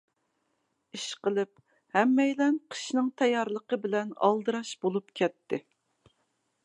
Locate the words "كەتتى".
5.23-5.61